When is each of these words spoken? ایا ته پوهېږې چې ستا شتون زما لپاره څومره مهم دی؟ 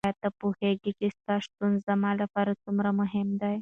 ایا 0.05 0.13
ته 0.21 0.29
پوهېږې 0.39 0.91
چې 0.99 1.07
ستا 1.17 1.35
شتون 1.45 1.71
زما 1.87 2.11
لپاره 2.21 2.51
څومره 2.63 2.89
مهم 2.99 3.27
دی؟ 3.41 3.55